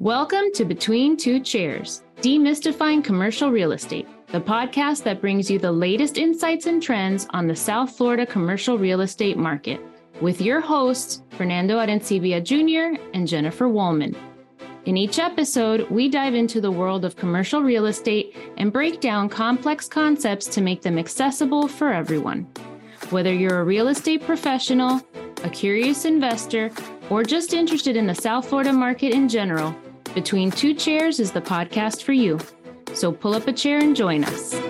[0.00, 5.70] Welcome to Between Two Chairs, Demystifying Commercial Real Estate, the podcast that brings you the
[5.70, 9.78] latest insights and trends on the South Florida commercial real estate market,
[10.22, 12.98] with your hosts, Fernando Arencibia Jr.
[13.12, 14.16] and Jennifer Woolman.
[14.86, 19.28] In each episode, we dive into the world of commercial real estate and break down
[19.28, 22.48] complex concepts to make them accessible for everyone.
[23.10, 25.02] Whether you're a real estate professional,
[25.44, 26.70] a curious investor,
[27.10, 29.76] or just interested in the South Florida market in general,
[30.14, 32.38] Between Two Chairs is the podcast for you.
[32.94, 34.69] So pull up a chair and join us.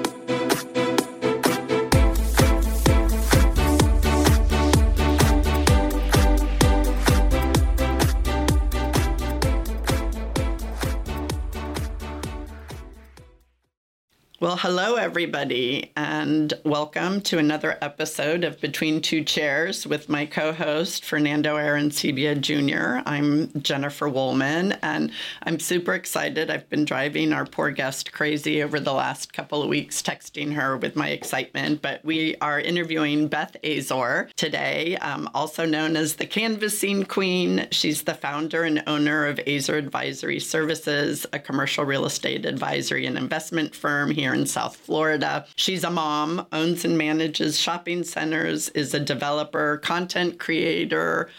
[14.50, 20.52] Well, hello, everybody, and welcome to another episode of Between Two Chairs with my co
[20.52, 23.08] host, Fernando Arencibia Jr.
[23.08, 25.12] I'm Jennifer Woolman, and
[25.44, 26.50] I'm super excited.
[26.50, 30.76] I've been driving our poor guest crazy over the last couple of weeks, texting her
[30.76, 31.80] with my excitement.
[31.80, 37.68] But we are interviewing Beth Azor today, um, also known as the Canvassing Queen.
[37.70, 43.16] She's the founder and owner of Azor Advisory Services, a commercial real estate advisory and
[43.16, 45.46] investment firm here in South Florida.
[45.56, 51.30] She's a mom, owns and manages shopping centers, is a developer, content creator,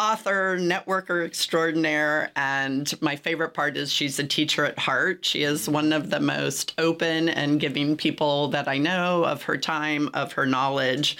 [0.00, 5.26] author, networker extraordinaire, and my favorite part is she's a teacher at heart.
[5.26, 9.58] She is one of the most open and giving people that I know of her
[9.58, 11.18] time, of her knowledge.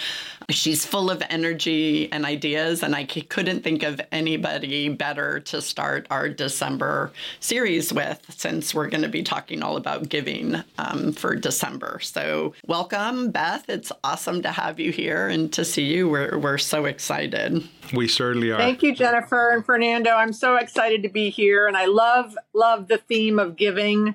[0.50, 6.06] She's full of energy and ideas, and I couldn't think of anybody better to start
[6.10, 11.36] our December series with since we're going to be talking all about giving um, for
[11.36, 12.00] December.
[12.02, 13.68] So, welcome, Beth.
[13.68, 16.08] It's awesome to have you here and to see you.
[16.08, 17.62] We're, we're so excited.
[17.94, 18.58] We certainly are.
[18.58, 20.10] Thank you, Jennifer and Fernando.
[20.10, 24.14] I'm so excited to be here, and I love, love the theme of giving.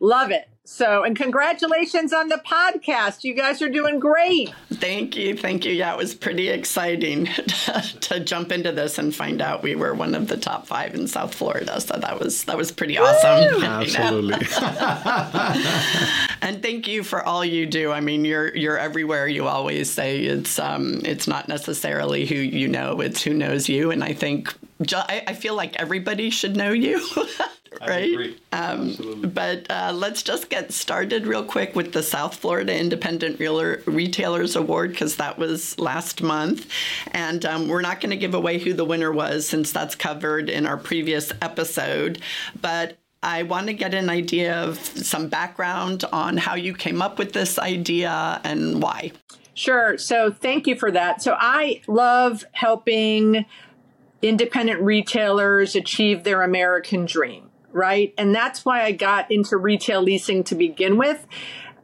[0.00, 0.48] Love it.
[0.70, 3.24] So, and congratulations on the podcast.
[3.24, 4.52] You guys are doing great.
[4.70, 5.34] Thank you.
[5.34, 5.72] Thank you.
[5.72, 9.94] Yeah, it was pretty exciting to, to jump into this and find out we were
[9.94, 11.80] one of the top five in South Florida.
[11.80, 13.62] So that was that was pretty awesome.
[13.64, 14.34] Absolutely.
[16.42, 17.90] and thank you for all you do.
[17.90, 19.26] I mean, you're you're everywhere.
[19.26, 23.90] You always say it's um it's not necessarily who you know, it's who knows you.
[23.90, 24.54] And I think
[24.94, 27.04] I, I feel like everybody should know you.
[27.80, 28.38] Right?
[28.52, 33.82] Um, but uh, let's just get started real quick with the South Florida Independent Realer,
[33.86, 36.70] Retailers Award because that was last month.
[37.12, 40.48] And um, we're not going to give away who the winner was since that's covered
[40.48, 42.20] in our previous episode.
[42.60, 47.18] But I want to get an idea of some background on how you came up
[47.18, 49.12] with this idea and why.
[49.54, 49.98] Sure.
[49.98, 51.20] So thank you for that.
[51.20, 53.44] So I love helping
[54.22, 58.14] independent retailers achieve their American dream right?
[58.18, 61.26] And that's why I got into retail leasing to begin with.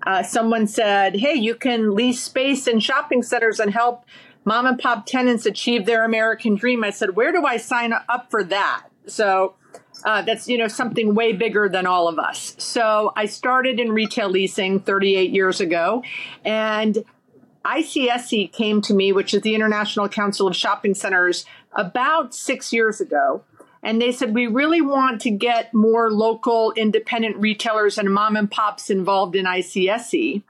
[0.06, 4.04] Uh, someone said, hey, you can lease space in shopping centers and help
[4.44, 6.84] mom and pop tenants achieve their American dream.
[6.84, 8.86] I said, where do I sign up for that?
[9.06, 9.54] So
[10.04, 12.54] uh, that's you know something way bigger than all of us.
[12.58, 16.02] So I started in retail leasing 38 years ago,
[16.44, 17.04] and
[17.64, 23.00] ICSC came to me, which is the International Council of Shopping Centers, about six years
[23.00, 23.42] ago
[23.84, 28.50] and they said, We really want to get more local independent retailers and mom and
[28.50, 30.42] pops involved in ICSC.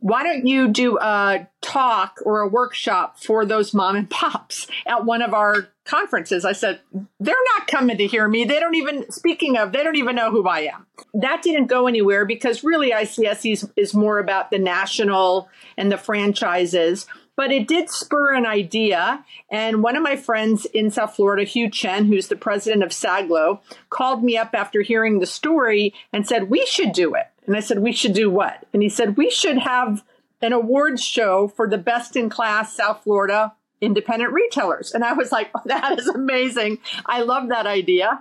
[0.00, 5.04] Why don't you do a talk or a workshop for those mom and pops at
[5.04, 6.44] one of our conferences?
[6.44, 6.80] I said,
[7.18, 8.44] They're not coming to hear me.
[8.44, 10.86] They don't even, speaking of, they don't even know who I am.
[11.14, 15.48] That didn't go anywhere because really ICSC is, is more about the national
[15.78, 17.06] and the franchises
[17.38, 19.24] but it did spur an idea.
[19.48, 23.60] And one of my friends in South Florida, Hugh Chen, who's the president of SAGLO,
[23.90, 27.26] called me up after hearing the story and said, We should do it.
[27.46, 28.66] And I said, We should do what?
[28.72, 30.02] And he said, We should have
[30.42, 34.90] an awards show for the best in class South Florida independent retailers.
[34.90, 36.78] And I was like, oh, That is amazing.
[37.06, 38.18] I love that idea.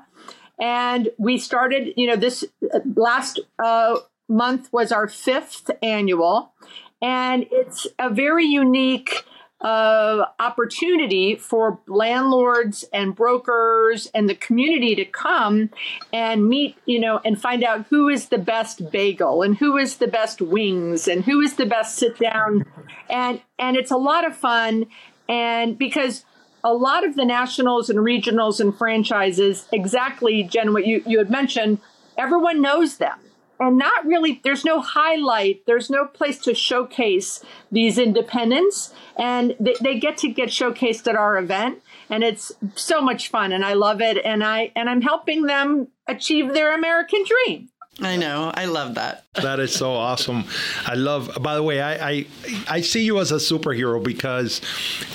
[0.60, 3.98] And we started, you know, this uh, last uh,
[4.30, 6.54] month was our fifth annual.
[7.02, 9.24] And it's a very unique
[9.62, 15.70] uh, opportunity for landlords and brokers and the community to come
[16.14, 19.98] and meet, you know, and find out who is the best bagel and who is
[19.98, 22.66] the best wings and who is the best sit down.
[23.10, 24.86] And and it's a lot of fun.
[25.28, 26.24] And because
[26.64, 31.30] a lot of the nationals and regionals and franchises, exactly, Jen, what you, you had
[31.30, 31.80] mentioned,
[32.18, 33.18] everyone knows them
[33.60, 39.76] and not really there's no highlight there's no place to showcase these independents and they,
[39.82, 43.74] they, get to get showcased at our event and it's so much fun and i
[43.74, 47.70] love it and i and i'm helping them achieve their American dream.
[48.00, 48.52] I know.
[48.54, 49.26] I love that.
[49.42, 50.44] That is so awesome.
[50.86, 51.38] I love.
[51.42, 52.26] By the way, I, I
[52.68, 54.62] I see you as a superhero because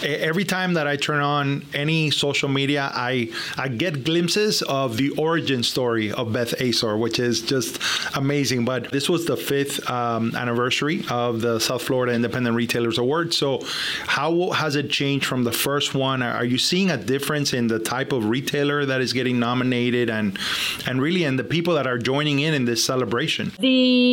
[0.02, 5.10] every time that I turn on any social media, I I get glimpses of the
[5.10, 7.80] origin story of Beth Azor, which is just
[8.16, 8.64] amazing.
[8.64, 13.34] But this was the fifth um, anniversary of the South Florida Independent Retailers Award.
[13.34, 13.62] So,
[14.06, 16.22] how has it changed from the first one?
[16.22, 20.38] Are you seeing a difference in the type of retailer that is getting nominated, and
[20.86, 23.52] and really in the people that are joining in in this celebration?
[23.58, 24.11] The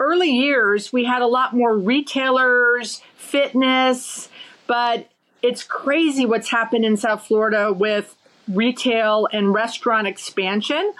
[0.00, 4.28] early years, we had a lot more retailers, fitness,
[4.66, 5.08] but
[5.42, 8.14] it's crazy what's happened in South Florida with
[8.48, 10.92] retail and restaurant expansion.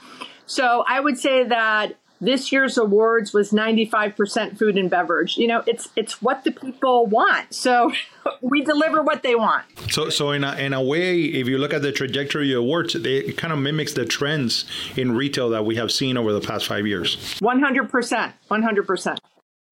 [0.46, 5.36] So I would say that this year's awards was 95% food and beverage.
[5.36, 7.54] You know, it's it's what the people want.
[7.54, 7.92] So
[8.40, 9.64] we deliver what they want.
[9.90, 12.94] So so in a, in a way, if you look at the trajectory of awards,
[12.94, 14.64] it kind of mimics the trends
[14.96, 17.16] in retail that we have seen over the past 5 years.
[17.40, 18.32] 100%.
[18.50, 19.18] 100%.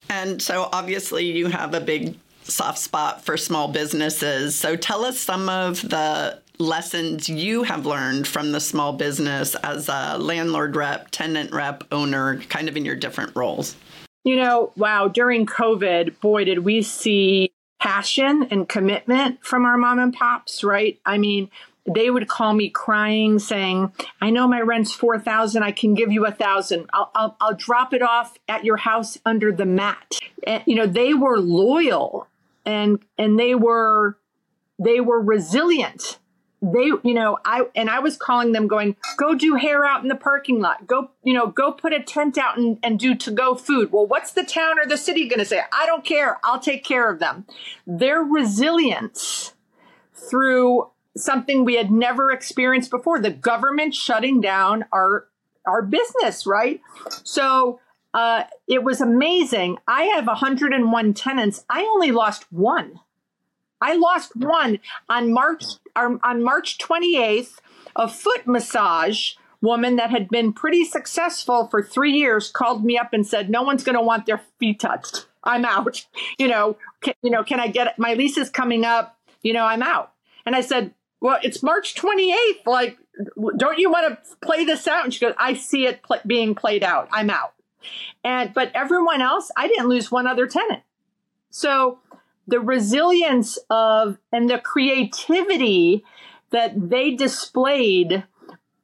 [0.09, 2.17] And so obviously you have a big
[2.49, 4.55] soft spot for small businesses.
[4.55, 9.89] So tell us some of the lessons you have learned from the small business as
[9.89, 13.77] a landlord rep, tenant rep, owner, kind of in your different roles?
[14.25, 19.99] You know, wow, during COVID, boy, did we see passion and commitment from our mom
[19.99, 20.99] and pops, right?
[21.07, 21.51] I mean,
[21.87, 26.27] they would call me crying saying i know my rent's 4000 i can give you
[26.27, 30.63] a thousand I'll, I'll, I'll drop it off at your house under the mat and,
[30.67, 32.27] you know they were loyal
[32.65, 34.19] and and they were
[34.79, 36.19] they were resilient
[36.73, 40.09] they you know i and i was calling them going go do hair out in
[40.09, 40.87] the parking lot.
[40.87, 43.93] Go you know go put a tent out and, and do to go food.
[43.93, 45.61] Well what's the town or the city going to say?
[45.73, 46.39] I don't care.
[46.45, 47.47] I'll take care of them.
[47.87, 49.55] Their resilience
[50.15, 55.29] through something we had never experienced before the government shutting down our
[55.67, 56.81] our business right?
[57.25, 57.81] So
[58.15, 59.77] uh, it was amazing.
[59.87, 61.65] I have 101 tenants.
[61.69, 63.01] I only lost one
[63.81, 64.79] I lost one
[65.09, 65.65] on March
[65.95, 67.59] on March 28th.
[67.97, 69.33] A foot massage
[69.63, 73.63] woman that had been pretty successful for three years called me up and said, "No
[73.63, 75.27] one's going to want their feet touched.
[75.45, 76.07] I'm out.
[76.39, 77.95] You know, can, you know, can I get it?
[77.99, 79.19] My lease is coming up.
[79.43, 80.13] You know, I'm out."
[80.45, 82.67] And I said, "Well, it's March 28th.
[82.67, 82.99] Like,
[83.57, 86.55] don't you want to play this out?" And she goes, "I see it pl- being
[86.55, 87.09] played out.
[87.11, 87.55] I'm out."
[88.25, 90.83] And but everyone else, I didn't lose one other tenant.
[91.51, 91.99] So
[92.47, 96.05] the resilience of and the creativity
[96.51, 98.25] that they displayed.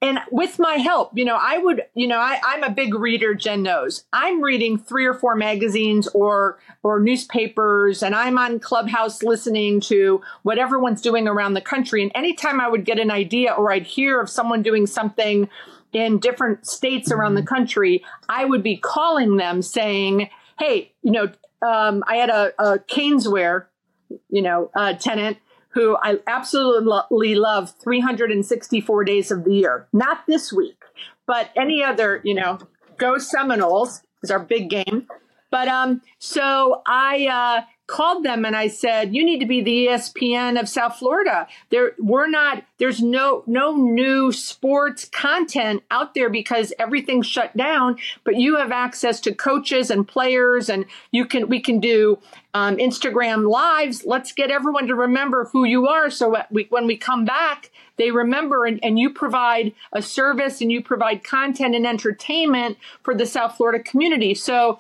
[0.01, 3.35] And with my help you know i would you know I, i'm a big reader
[3.35, 4.05] jen knows.
[4.13, 10.21] I'm reading three or four magazines or or newspapers and i'm on clubhouse listening to
[10.43, 12.03] what everyone's doing around the country.
[12.03, 15.49] And anytime i would get an idea or i'd hear of someone doing something
[15.93, 17.55] in different states around the mm-hmm.
[17.55, 21.31] country i would be calling them saying hey you know
[21.63, 23.67] um, I had a, a Caneswear,
[24.29, 25.39] you know, uh, tenant
[25.71, 29.89] who I absolutely love 364 days of the year.
[29.93, 30.83] Not this week,
[31.27, 32.59] but any other, you know,
[32.99, 35.09] go Seminoles is our big game.
[35.51, 39.89] But um, so I uh, called them and I said, "You need to be the
[39.89, 41.47] ESPN of South Florida.
[41.69, 42.65] There, we're not.
[42.79, 47.99] There's no no new sports content out there because everything's shut down.
[48.25, 52.19] But you have access to coaches and players, and you can we can do
[52.55, 54.05] um, Instagram lives.
[54.07, 56.09] Let's get everyone to remember who you are.
[56.09, 60.73] So we, when we come back, they remember, and, and you provide a service and
[60.73, 64.35] you provide content and entertainment for the South Florida community.
[64.35, 64.79] So."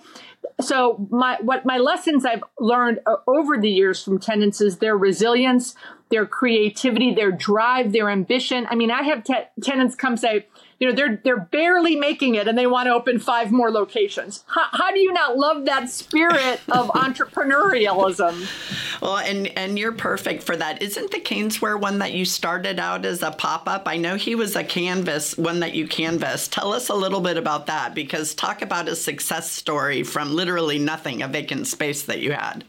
[0.60, 4.96] So my what my lessons I've learned uh, over the years from tenants is their
[4.96, 5.74] resilience,
[6.10, 8.66] their creativity, their drive, their ambition.
[8.70, 10.46] I mean, I have te- tenants come say,
[10.78, 14.44] you know, they're they're barely making it and they want to open five more locations.
[14.46, 19.00] How, how do you not love that spirit of entrepreneurialism?
[19.00, 20.82] Well, and and you're perfect for that.
[20.82, 23.86] Isn't the Caneswear one that you started out as a pop up?
[23.86, 26.52] I know he was a canvas one that you canvassed.
[26.52, 30.78] Tell us a little bit about that because talk about a success story from literally
[30.78, 32.64] nothing, a vacant space that you had.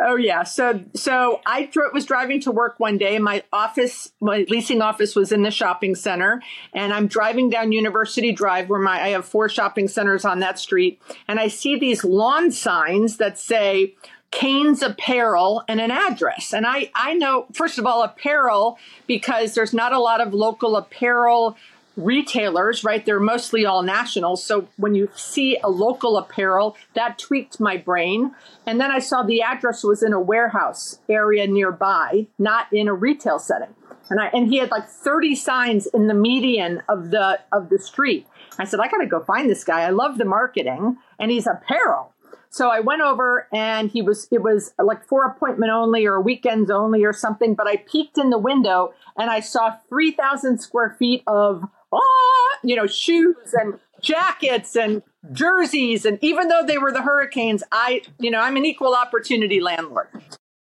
[0.00, 0.42] Oh yeah.
[0.42, 3.18] So so I was driving to work one day.
[3.18, 8.32] My office, my leasing office, was in the shopping center, and I'm driving down University
[8.32, 12.04] Drive, where my I have four shopping centers on that street, and I see these
[12.04, 13.94] lawn signs that say
[14.30, 16.54] Canes Apparel and an address.
[16.54, 20.76] And I I know first of all apparel because there's not a lot of local
[20.76, 21.56] apparel
[21.96, 23.04] retailers, right?
[23.04, 24.36] They're mostly all national.
[24.36, 28.34] So when you see a local apparel, that tweaked my brain.
[28.66, 32.94] And then I saw the address was in a warehouse area nearby, not in a
[32.94, 33.74] retail setting.
[34.10, 37.78] And I and he had like 30 signs in the median of the of the
[37.78, 38.26] street.
[38.58, 39.82] I said, I gotta go find this guy.
[39.82, 42.12] I love the marketing and he's apparel.
[42.50, 46.70] So I went over and he was it was like for appointment only or weekends
[46.70, 51.22] only or something, but I peeked in the window and I saw 3,000 square feet
[51.26, 57.02] of ah, you know, shoes and jackets and jerseys and even though they were the
[57.02, 60.08] hurricanes, I, you know, I'm an equal opportunity landlord.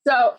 [0.06, 0.38] So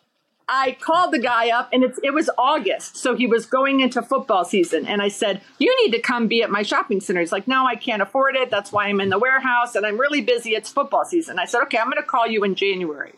[0.50, 2.98] I called the guy up and it's, it was August.
[2.98, 4.88] So he was going into football season.
[4.88, 7.19] And I said, You need to come be at my shopping center.
[7.19, 8.50] He's like, No, I can't afford it.
[8.50, 10.55] That's why I'm in the warehouse and I'm really busy.
[10.55, 11.38] It's football season.
[11.38, 13.13] I said, Okay, I'm going to call you in January.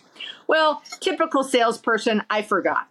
[0.47, 2.87] Well, typical salesperson, I forgot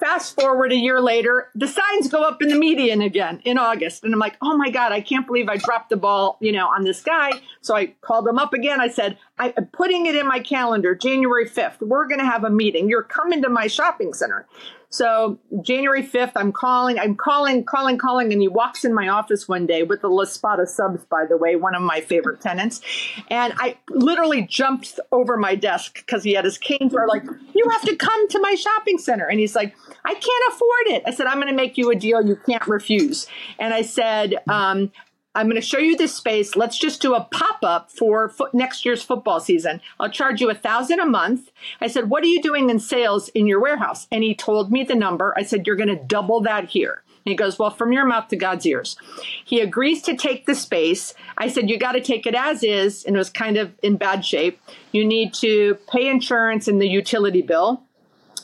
[0.00, 4.04] fast forward a year later, the signs go up in the median again in August.
[4.04, 6.68] And I'm like, oh my God, I can't believe I dropped the ball, you know,
[6.68, 7.32] on this guy.
[7.60, 8.80] So I called him up again.
[8.80, 11.80] I said, I'm putting it in my calendar, January 5th.
[11.80, 12.88] We're going to have a meeting.
[12.88, 14.46] You're coming to my shopping center.
[14.94, 19.48] So January 5th, I'm calling, I'm calling, calling, calling, and he walks in my office
[19.48, 22.80] one day with the La Spada subs, by the way, one of my favorite tenants.
[23.28, 27.24] And I literally jumped over my desk because he had his cane drawer, like,
[27.56, 29.26] you have to come to my shopping center.
[29.26, 29.74] And he's like,
[30.04, 31.02] I can't afford it.
[31.08, 33.26] I said, I'm going to make you a deal you can't refuse.
[33.58, 34.92] And I said, um,
[35.34, 36.54] I'm going to show you this space.
[36.54, 39.80] Let's just do a pop up for fo- next year's football season.
[39.98, 41.50] I'll charge you a thousand a month.
[41.80, 44.06] I said, what are you doing in sales in your warehouse?
[44.12, 45.34] And he told me the number.
[45.36, 47.02] I said, you're going to double that here.
[47.26, 48.96] And he goes, well, from your mouth to God's ears.
[49.44, 51.14] He agrees to take the space.
[51.38, 53.02] I said, you got to take it as is.
[53.04, 54.60] And it was kind of in bad shape.
[54.92, 57.82] You need to pay insurance and the utility bill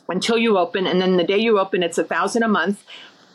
[0.09, 0.87] until you open.
[0.87, 2.83] And then the day you open, it's a thousand a month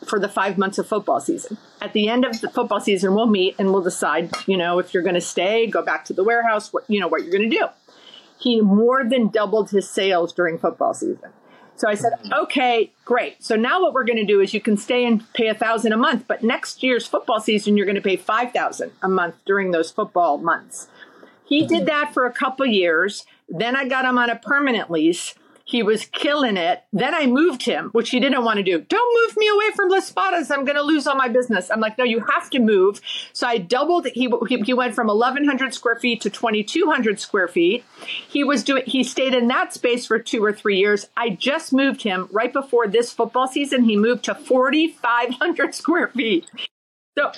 [0.06, 1.56] for the five months of football season.
[1.80, 4.94] At the end of the football season, we'll meet and we'll decide, you know, if
[4.94, 7.48] you're going to stay, go back to the warehouse, what, you know, what you're going
[7.48, 7.66] to do.
[8.38, 11.30] He more than doubled his sales during football season.
[11.76, 13.44] So I said, okay, great.
[13.44, 15.92] So now what we're going to do is you can stay and pay a thousand
[15.92, 19.72] a month, but next year's football season, you're going to pay 5,000 a month during
[19.72, 20.88] those football months.
[21.44, 23.26] He did that for a couple years.
[23.48, 25.34] Then I got him on a permanent lease
[25.66, 26.84] he was killing it.
[26.92, 28.80] Then I moved him, which he didn't want to do.
[28.82, 30.12] Don't move me away from Las.
[30.16, 31.72] I'm going to lose all my business.
[31.72, 33.00] I'm like, no, you have to move.
[33.32, 34.06] So I doubled.
[34.06, 37.84] He, he, he went from 1,100 square feet to 2,200 square feet.
[38.28, 38.84] He was doing.
[38.86, 41.08] He stayed in that space for two or three years.
[41.16, 43.82] I just moved him right before this football season.
[43.82, 46.48] He moved to 4,500 square feet.
[47.18, 47.32] So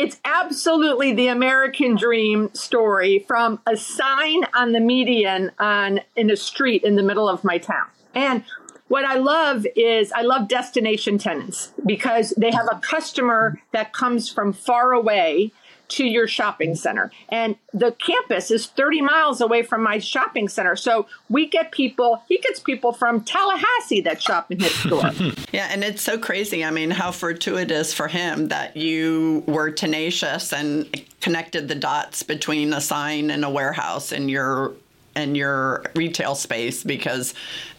[0.00, 6.36] it's absolutely the American dream story from a sign on the median on in a
[6.36, 7.86] street in the middle of my town.
[8.14, 8.42] And
[8.88, 14.32] what I love is I love destination tenants because they have a customer that comes
[14.32, 15.52] from far away
[15.90, 17.10] to your shopping center.
[17.28, 20.76] And the campus is 30 miles away from my shopping center.
[20.76, 25.10] So we get people, he gets people from Tallahassee that shop in his store.
[25.52, 26.64] yeah, and it's so crazy.
[26.64, 32.72] I mean, how fortuitous for him that you were tenacious and connected the dots between
[32.72, 34.72] a sign and a warehouse in your
[35.16, 37.34] in your retail space because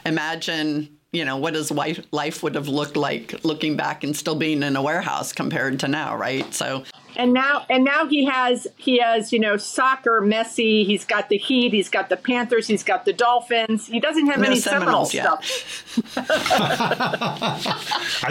[0.06, 4.36] imagine you know what his life life would have looked like looking back and still
[4.36, 6.84] being in a warehouse compared to now right so
[7.16, 11.38] and now and now he has he has you know soccer Messi he's got the
[11.38, 15.06] Heat he's got the Panthers he's got the Dolphins he doesn't have no any Seminole
[15.06, 15.86] stuff.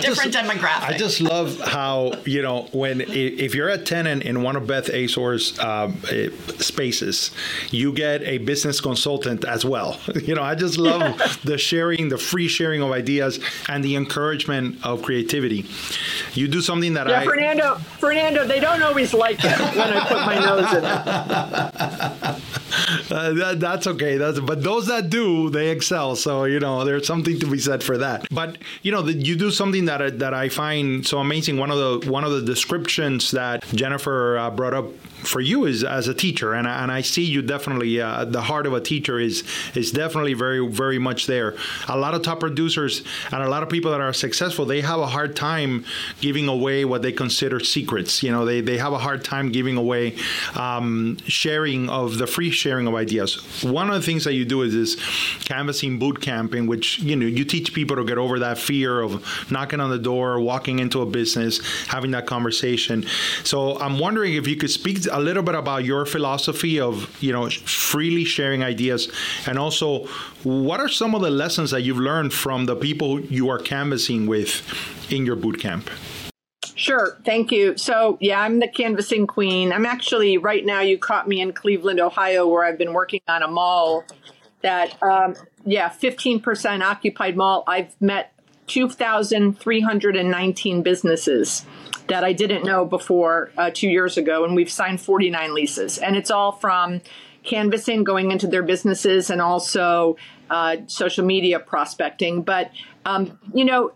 [0.00, 0.82] Different just, demographic.
[0.82, 4.88] I just love how you know when if you're a tenant in one of Beth
[4.88, 5.92] Azor's uh,
[6.58, 7.30] spaces,
[7.70, 9.99] you get a business consultant as well.
[10.30, 14.84] You know I just love the sharing, the free sharing of ideas, and the encouragement
[14.84, 15.66] of creativity.
[16.34, 19.58] You do something that I yeah, I Fernando Fernando they don't don't always like it
[19.58, 22.42] when I put my nose in it.
[23.10, 24.16] Uh, that, that's okay.
[24.16, 26.14] That's but those that do, they excel.
[26.14, 28.26] So you know, there's something to be said for that.
[28.30, 31.56] But you know, the, you do something that that I find so amazing.
[31.58, 34.86] One of the one of the descriptions that Jennifer uh, brought up
[35.22, 38.42] for you is as a teacher, and I, and I see you definitely uh, the
[38.42, 41.56] heart of a teacher is is definitely very very much there.
[41.88, 45.00] A lot of top producers and a lot of people that are successful, they have
[45.00, 45.84] a hard time
[46.20, 48.22] giving away what they consider secrets.
[48.22, 50.16] You know, they they have a hard time giving away
[50.54, 53.62] um, sharing of the free sharing of ideas.
[53.62, 54.96] One of the things that you do is this
[55.44, 59.00] canvassing boot camp, in which you know you teach people to get over that fear
[59.00, 63.04] of knocking on the door, walking into a business, having that conversation.
[63.44, 67.33] So I'm wondering if you could speak a little bit about your philosophy of you
[67.33, 69.11] know freely sharing ideas,
[69.47, 70.07] and also
[70.43, 74.26] what are some of the lessons that you've learned from the people you are canvassing
[74.26, 74.62] with
[75.11, 75.90] in your boot camp.
[76.81, 77.19] Sure.
[77.26, 77.76] Thank you.
[77.76, 79.71] So, yeah, I'm the canvassing queen.
[79.71, 83.43] I'm actually, right now, you caught me in Cleveland, Ohio, where I've been working on
[83.43, 84.02] a mall
[84.62, 85.35] that, um,
[85.67, 87.64] yeah, 15% occupied mall.
[87.67, 88.33] I've met
[88.69, 91.67] 2,319 businesses
[92.11, 95.99] that I didn't know before uh, two years ago, and we've signed 49 leases.
[95.99, 97.00] And it's all from
[97.43, 100.17] canvassing, going into their businesses, and also
[100.50, 102.43] uh, social media prospecting.
[102.43, 102.71] But,
[103.07, 103.93] um, you know,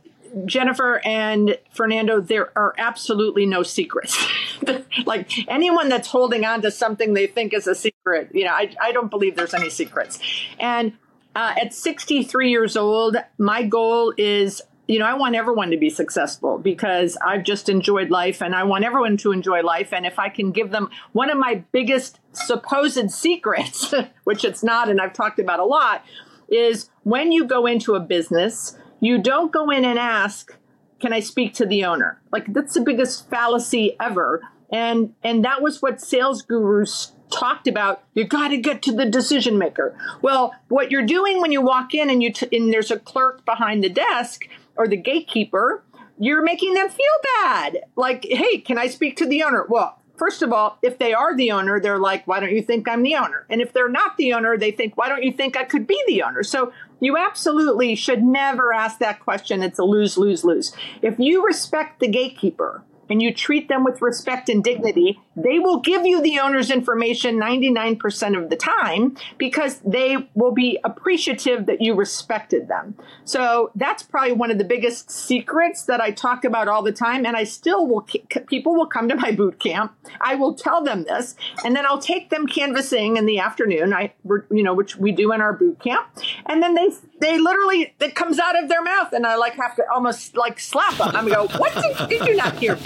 [0.47, 4.27] Jennifer and Fernando, there are absolutely no secrets.
[5.07, 8.75] like anyone that's holding on to something they think is a secret, you know, I,
[8.81, 10.19] I don't believe there's any secrets.
[10.59, 10.95] And
[11.37, 15.89] uh, at 63 years old, my goal is you know, I want everyone to be
[15.89, 19.93] successful because I've just enjoyed life and I want everyone to enjoy life.
[19.93, 24.91] And if I can give them one of my biggest supposed secrets, which it's not,
[24.91, 26.05] and I've talked about a lot,
[26.49, 30.55] is when you go into a business, you don't go in and ask,
[31.01, 32.21] can I speak to the owner?
[32.31, 34.43] Like that's the biggest fallacy ever.
[34.71, 38.03] And and that was what sales gurus talked about.
[38.15, 39.97] You got to get to the decision maker.
[40.23, 43.45] Well, what you're doing when you walk in and you t- and there's a clerk
[43.45, 45.83] behind the desk or the gatekeeper,
[46.19, 47.07] you're making them feel
[47.43, 47.79] bad.
[47.97, 49.67] Like, hey, can I speak to the owner?
[49.69, 52.89] Well, first of all, if they are the owner, they're like, why don't you think
[52.89, 53.47] I'm the owner?
[53.51, 56.01] And if they're not the owner, they think, why don't you think I could be
[56.07, 56.43] the owner?
[56.43, 59.63] So you absolutely should never ask that question.
[59.63, 60.73] It's a lose, lose, lose.
[61.03, 65.81] If you respect the gatekeeper, and you treat them with respect and dignity, they will
[65.81, 71.81] give you the owner's information 99% of the time because they will be appreciative that
[71.81, 72.97] you respected them.
[73.25, 77.27] So that's probably one of the biggest secrets that I talk about all the time.
[77.27, 78.07] And I still will,
[78.47, 79.93] people will come to my boot camp.
[80.21, 81.35] I will tell them this,
[81.65, 84.13] and then I'll take them canvassing in the afternoon, I,
[84.51, 86.07] you know, which we do in our boot camp.
[86.47, 86.91] And then they,
[87.21, 90.59] they literally, it comes out of their mouth and I like have to almost like
[90.59, 91.15] slap them.
[91.15, 92.77] I'm go, what did, did you not hear?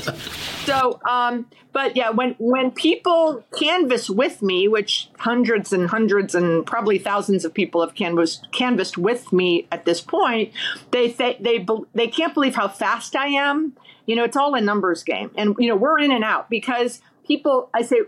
[0.64, 6.66] So, um, but yeah, when when people canvass with me, which hundreds and hundreds and
[6.66, 10.52] probably thousands of people have canvassed canvassed with me at this point,
[10.90, 13.74] they say they they can't believe how fast I am.
[14.06, 17.00] You know, it's all a numbers game, and you know we're in and out because
[17.26, 17.70] people.
[17.74, 18.00] I say,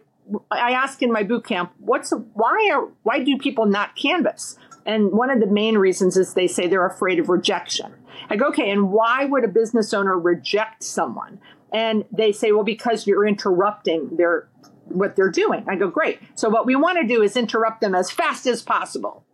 [0.51, 4.57] I ask in my boot camp, what's why are why do people not canvass?
[4.91, 7.95] And one of the main reasons is they say they're afraid of rejection.
[8.29, 11.41] I go, okay, and why would a business owner reject someone?
[11.73, 14.49] And they say, well, because you're interrupting their
[14.87, 15.65] what they're doing.
[15.69, 16.19] I go, great.
[16.35, 19.25] So what we want to do is interrupt them as fast as possible.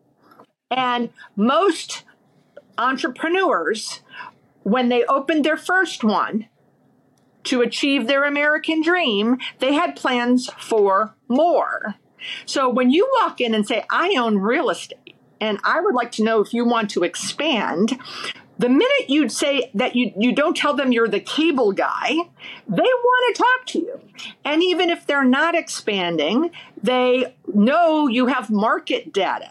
[0.70, 2.04] And most
[2.76, 4.02] entrepreneurs,
[4.62, 6.50] when they opened their first one
[7.44, 11.94] to achieve their American dream, they had plans for more.
[12.44, 16.12] So when you walk in and say, I own real estate, and I would like
[16.12, 17.98] to know if you want to expand,
[18.58, 22.08] the minute you'd say that you, you don't tell them you're the cable guy,
[22.68, 24.00] they want to talk to you.
[24.44, 26.50] And even if they're not expanding,
[26.82, 29.50] they know you have market data.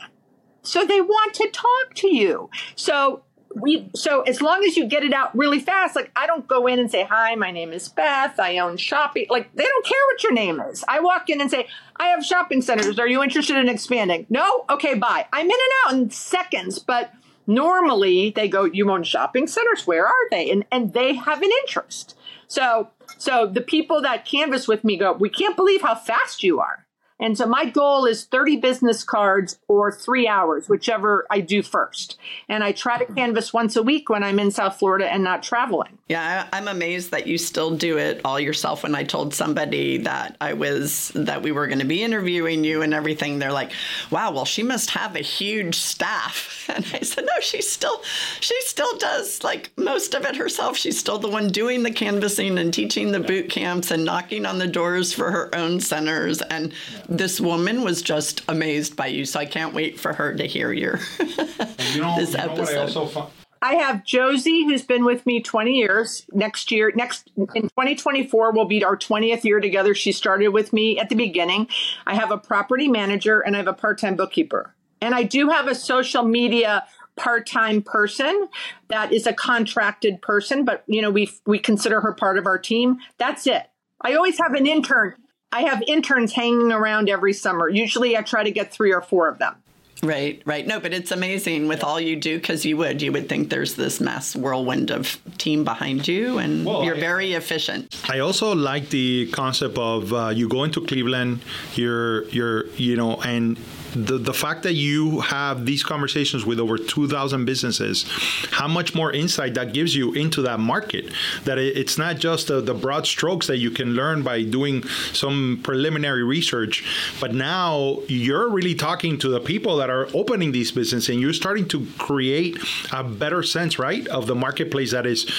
[0.64, 2.50] So they want to talk to you.
[2.76, 3.24] So
[3.56, 6.68] we so as long as you get it out really fast, like I don't go
[6.68, 9.28] in and say, Hi, my name is Beth, I own shopping.
[9.30, 10.84] Like they don't care what your name is.
[10.88, 13.00] I walk in and say, I have shopping centers.
[13.00, 14.26] Are you interested in expanding?
[14.30, 14.66] No?
[14.70, 15.26] Okay, bye.
[15.32, 17.14] I'm in and out in seconds, but
[17.48, 21.50] normally they go you own shopping centers where are they and and they have an
[21.62, 26.42] interest so so the people that canvas with me go we can't believe how fast
[26.42, 26.85] you are
[27.20, 32.18] and so my goal is 30 business cards or three hours, whichever I do first.
[32.50, 35.42] And I try to canvas once a week when I'm in South Florida and not
[35.42, 35.98] traveling.
[36.08, 38.84] Yeah, I'm amazed that you still do it all yourself.
[38.84, 42.84] When I told somebody that I was, that we were going to be interviewing you
[42.84, 43.72] and everything, they're like,
[44.12, 46.52] wow, well, she must have a huge staff.
[46.76, 48.02] And I said, no, she still,
[48.42, 50.76] she still does like most of it herself.
[50.76, 54.58] She's still the one doing the canvassing and teaching the boot camps and knocking on
[54.58, 56.42] the doors for her own centers.
[56.42, 56.74] And
[57.08, 59.26] this woman was just amazed by you.
[59.26, 63.30] So I can't wait for her to hear your you know, this you know episode.
[63.62, 66.26] I have Josie, who's been with me 20 years.
[66.32, 69.96] Next year, next in 2024 will be our 20th year together.
[69.96, 71.68] She started with me at the beginning.
[72.06, 74.76] I have a property manager and I have a part-time bookkeeper.
[75.02, 78.50] And I do have a social media part-time person
[78.90, 82.58] that is a contracted person, but you know, we we consider her part of our
[82.58, 83.00] team.
[83.18, 83.64] That's it.
[84.02, 85.16] I always have an intern
[85.56, 87.70] I have interns hanging around every summer.
[87.70, 89.56] Usually I try to get three or four of them.
[90.04, 90.66] Right, right.
[90.68, 93.02] No, but it's amazing with all you do because you would.
[93.02, 97.00] You would think there's this mass whirlwind of team behind you and well, you're I,
[97.00, 97.96] very efficient.
[98.10, 101.42] I also like the concept of uh, you go into Cleveland,
[101.76, 103.58] you're, you're, you know, and
[103.96, 108.06] the, the fact that you have these conversations with over 2,000 businesses,
[108.52, 111.12] how much more insight that gives you into that market.
[111.46, 115.62] That it's not just the, the broad strokes that you can learn by doing some
[115.64, 116.84] preliminary research,
[117.20, 121.34] but now you're really talking to the people that are opening these businesses and you're
[121.34, 122.58] starting to create
[122.92, 125.30] a better sense, right, of the marketplace that is,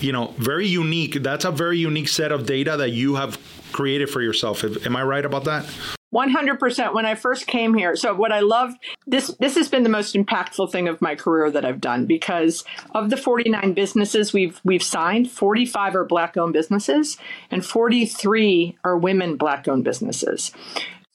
[0.00, 1.22] you know, very unique.
[1.22, 3.38] That's a very unique set of data that you have
[3.72, 4.64] created for yourself.
[4.86, 5.66] Am I right about that?
[6.12, 7.96] 100% when I first came here.
[7.96, 8.74] So what I love
[9.06, 12.64] this this has been the most impactful thing of my career that I've done because
[12.94, 17.16] of the 49 businesses we've we've signed, 45 are black owned businesses
[17.50, 20.52] and 43 are women black owned businesses.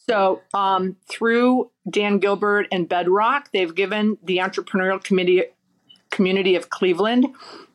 [0.10, 5.44] So um, through Dan Gilbert and Bedrock, they've given the entrepreneurial committee
[6.10, 7.28] community of Cleveland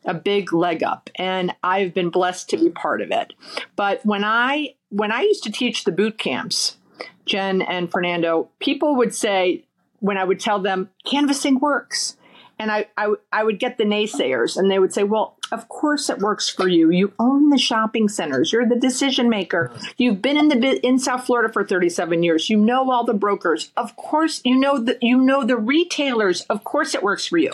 [0.05, 3.33] a big leg up and I've been blessed to be part of it.
[3.75, 6.77] But when I when I used to teach the boot camps,
[7.25, 9.63] Jen and Fernando, people would say
[9.99, 12.17] when I would tell them canvassing works,
[12.59, 16.09] and I, I, I would get the naysayers, and they would say, "Well, of course
[16.09, 16.91] it works for you.
[16.91, 18.51] You own the shopping centers.
[18.51, 19.71] You're the decision maker.
[19.97, 22.49] You've been in the in South Florida for 37 years.
[22.49, 23.71] You know all the brokers.
[23.77, 26.41] Of course, you know the you know the retailers.
[26.43, 27.53] Of course, it works for you."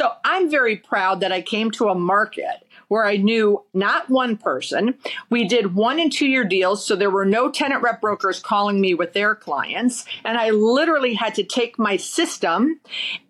[0.00, 4.36] So I'm very proud that I came to a market where I knew not one
[4.36, 4.98] person.
[5.30, 8.82] We did one and two year deals, so there were no tenant rep brokers calling
[8.82, 10.04] me with their clients.
[10.24, 12.80] And I literally had to take my system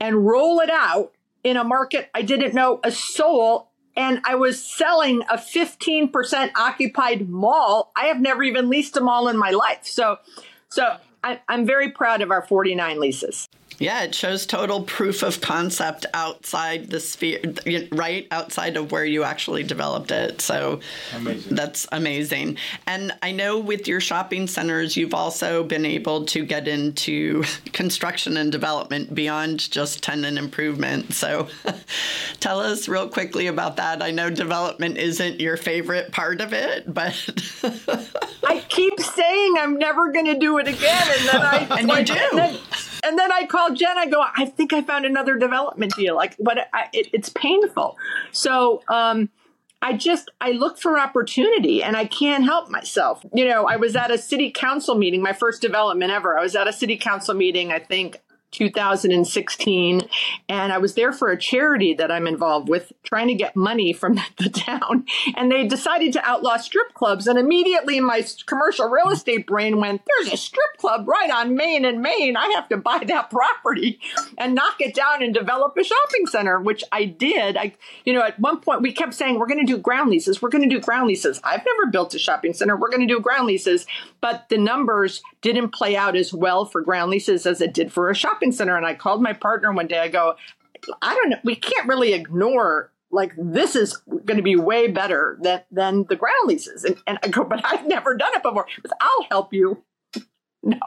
[0.00, 1.12] and roll it out
[1.44, 3.70] in a market I didn't know a soul.
[3.94, 7.92] And I was selling a 15% occupied mall.
[7.94, 9.84] I have never even leased a mall in my life.
[9.84, 10.16] So,
[10.70, 13.48] so I, I'm very proud of our 49 leases.
[13.78, 17.40] Yeah, it shows total proof of concept outside the sphere,
[17.90, 20.40] right outside of where you actually developed it.
[20.40, 20.80] So
[21.14, 21.54] amazing.
[21.54, 22.56] that's amazing.
[22.86, 28.36] And I know with your shopping centers, you've also been able to get into construction
[28.36, 31.14] and development beyond just tenant improvement.
[31.14, 31.48] So
[32.40, 34.02] tell us real quickly about that.
[34.02, 37.14] I know development isn't your favorite part of it, but
[38.44, 42.04] I keep saying I'm never going to do it again, and then I and you
[42.04, 42.58] do.
[43.04, 43.98] And then I call Jen.
[43.98, 46.14] I go, I think I found another development deal.
[46.14, 47.96] Like, but I, it, it's painful.
[48.30, 49.30] So, um,
[49.84, 53.24] I just I look for opportunity and I can't help myself.
[53.34, 56.38] You know, I was at a city council meeting, my first development ever.
[56.38, 58.20] I was at a city council meeting, I think
[58.52, 60.02] 2016
[60.48, 63.92] and I was there for a charity that I'm involved with trying to get money
[63.92, 69.08] from the town and they decided to outlaw strip clubs and immediately my commercial real
[69.08, 72.36] estate brain went there's a strip club right on Main and Main.
[72.36, 73.98] I have to buy that property
[74.38, 77.56] and knock it down and develop a shopping center which I did.
[77.56, 77.72] I
[78.04, 80.42] you know at one point we kept saying we're going to do ground leases.
[80.42, 81.40] We're going to do ground leases.
[81.42, 82.76] I've never built a shopping center.
[82.76, 83.86] We're going to do ground leases
[84.22, 88.08] but the numbers didn't play out as well for ground leases as it did for
[88.08, 89.98] a shopping shopping center and I called my partner one day.
[89.98, 90.34] I go,
[91.00, 95.38] I don't know, we can't really ignore like this is going to be way better
[95.42, 96.84] than than the ground leases.
[96.84, 98.64] And, and I go, but I've never done it before.
[98.64, 99.82] Goes, I'll help you.
[100.64, 100.78] No,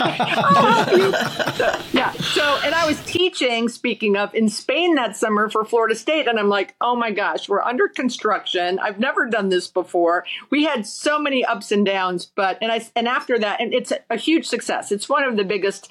[0.00, 1.12] I'll help you.
[1.54, 2.12] So, yeah.
[2.12, 6.38] So, and I was teaching, speaking of, in Spain that summer for Florida State, and
[6.38, 8.78] I'm like, oh my gosh, we're under construction.
[8.78, 10.26] I've never done this before.
[10.50, 13.92] We had so many ups and downs, but and I and after that, and it's
[13.92, 14.92] a, a huge success.
[14.92, 15.88] It's one of the biggest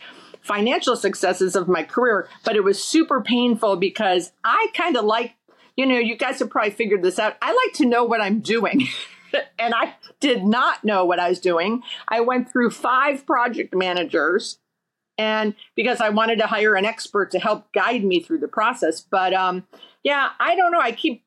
[0.47, 5.35] financial successes of my career, but it was super painful because I kind of like,
[5.75, 7.35] you know, you guys have probably figured this out.
[7.41, 8.87] I like to know what I'm doing.
[9.59, 11.83] and I did not know what I was doing.
[12.07, 14.57] I went through five project managers
[15.17, 19.01] and because I wanted to hire an expert to help guide me through the process.
[19.01, 19.65] But um,
[20.03, 20.79] yeah, I don't know.
[20.79, 21.23] I keep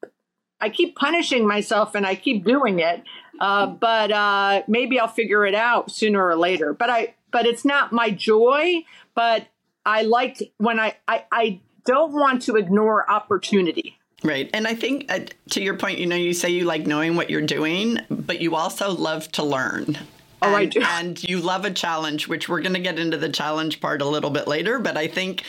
[0.60, 3.02] I keep punishing myself and I keep doing it.
[3.40, 6.72] Uh, but uh, maybe I'll figure it out sooner or later.
[6.72, 8.84] But I but it's not my joy
[9.20, 9.46] but
[9.84, 13.98] I like when I, I, I don't want to ignore opportunity.
[14.24, 14.48] Right.
[14.54, 17.28] And I think uh, to your point, you know, you say you like knowing what
[17.28, 19.98] you're doing, but you also love to learn.
[20.42, 20.80] Oh, and, I do.
[21.00, 24.06] And you love a challenge, which we're going to get into the challenge part a
[24.06, 24.78] little bit later.
[24.78, 25.44] But I think,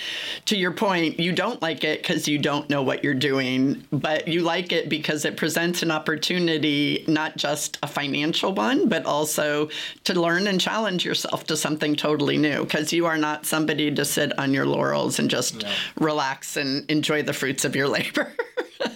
[0.45, 4.27] to your point, you don't like it because you don't know what you're doing, but
[4.27, 9.69] you like it because it presents an opportunity, not just a financial one, but also
[10.03, 12.63] to learn and challenge yourself to something totally new.
[12.63, 15.73] Because you are not somebody to sit on your laurels and just yeah.
[15.99, 18.33] relax and enjoy the fruits of your labor.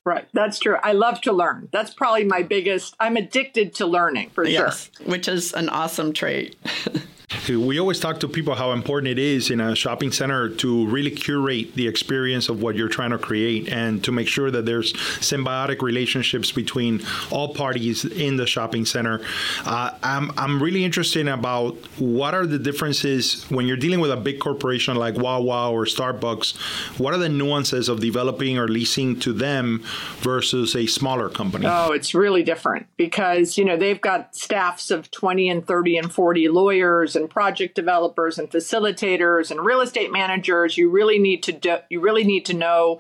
[0.06, 0.28] Right.
[0.34, 0.78] That's true.
[0.82, 1.69] I love to learn.
[1.71, 5.08] That's probably my biggest, I'm addicted to learning for yes, sure.
[5.08, 6.56] Which is an awesome trait.
[7.50, 11.12] we always talk to people how important it is in a shopping center to really
[11.12, 14.93] curate the experience of what you're trying to create and to make sure that there's
[14.93, 19.21] symbiotic relationships between all parties in the shopping center.
[19.65, 24.17] Uh, I'm, I'm really interested about what are the differences when you're dealing with a
[24.17, 27.00] big corporation like Wawa or Starbucks.
[27.00, 29.84] What are the nuances of developing or leasing to them
[30.19, 31.65] versus a smaller company?
[31.67, 36.12] Oh, it's really different because, you know, they've got staffs of 20 and 30 and
[36.12, 40.78] 40 lawyers and project developers and facilitators and real estate managers.
[40.78, 43.00] You really need to do, you really need to know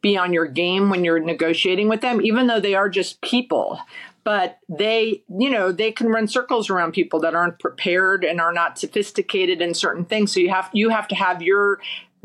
[0.00, 3.80] be on your game when you're negotiating with them even though they are just people
[4.24, 8.52] but they you know they can run circles around people that aren't prepared and are
[8.52, 11.80] not sophisticated in certain things so you have you have to have your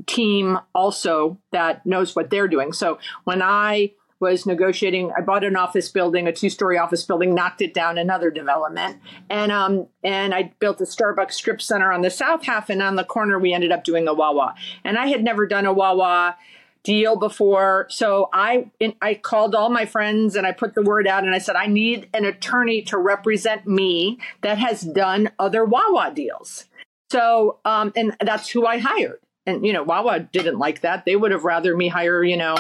[0.06, 3.92] team also that knows what they're doing so when i
[4.24, 5.12] was negotiating.
[5.18, 9.52] I bought an office building, a two-story office building, knocked it down, another development, and
[9.52, 13.04] um and I built a Starbucks strip center on the south half, and on the
[13.04, 14.56] corner we ended up doing a Wawa.
[14.84, 16.38] And I had never done a Wawa
[16.84, 21.24] deal before, so I I called all my friends and I put the word out,
[21.24, 26.12] and I said I need an attorney to represent me that has done other Wawa
[26.16, 26.66] deals.
[27.12, 29.20] So um and that's who I hired.
[29.46, 31.04] And you know, Wawa didn't like that.
[31.06, 32.56] They would have rather me hire, you know,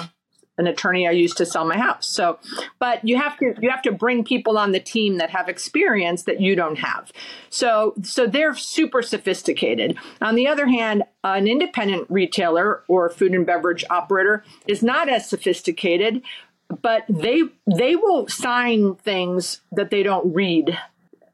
[0.57, 2.07] an attorney I used to sell my house.
[2.07, 2.39] So,
[2.79, 6.23] but you have to you have to bring people on the team that have experience
[6.23, 7.11] that you don't have.
[7.49, 9.97] So, so they're super sophisticated.
[10.21, 15.29] On the other hand, an independent retailer or food and beverage operator is not as
[15.29, 16.21] sophisticated,
[16.81, 20.77] but they they will sign things that they don't read.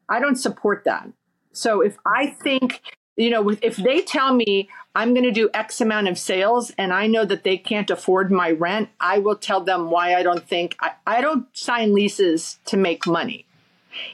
[0.07, 1.07] I don't support that.
[1.51, 2.81] So if I think
[3.19, 6.93] you know, if they tell me I'm going to do X amount of sales and
[6.93, 10.47] I know that they can't afford my rent, I will tell them why I don't
[10.47, 13.45] think I, I don't sign leases to make money.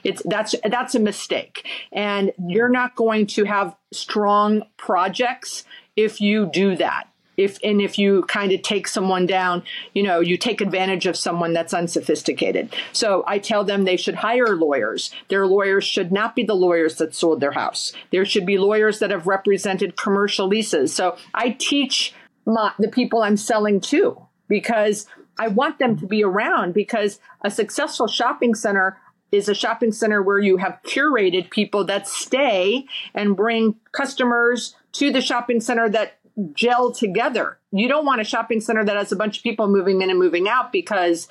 [0.02, 1.66] It's that's that's a mistake.
[1.92, 5.64] And you're not going to have strong projects
[5.94, 9.62] if you do that if and if you kind of take someone down
[9.94, 12.74] you know you take advantage of someone that's unsophisticated.
[12.92, 15.10] So i tell them they should hire lawyers.
[15.28, 17.92] Their lawyers should not be the lawyers that sold their house.
[18.10, 20.94] There should be lawyers that have represented commercial leases.
[20.94, 22.14] So i teach
[22.46, 25.06] my, the people i'm selling to because
[25.38, 28.98] i want them to be around because a successful shopping center
[29.32, 35.12] is a shopping center where you have curated people that stay and bring customers to
[35.12, 36.15] the shopping center that
[36.52, 37.58] gel together.
[37.72, 40.18] You don't want a shopping center that has a bunch of people moving in and
[40.18, 41.28] moving out because